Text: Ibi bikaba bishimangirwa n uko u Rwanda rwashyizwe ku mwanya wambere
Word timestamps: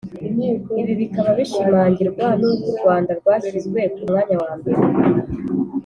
Ibi 0.81 0.93
bikaba 1.01 1.29
bishimangirwa 1.39 2.25
n 2.39 2.41
uko 2.51 2.65
u 2.71 2.75
Rwanda 2.79 3.11
rwashyizwe 3.19 3.79
ku 3.93 4.01
mwanya 4.09 4.35
wambere 4.43 4.81